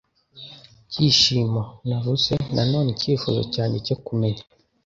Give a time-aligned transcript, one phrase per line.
[0.89, 4.43] byishimo navuze noneho icyifuzo cyanjye cyo kumenya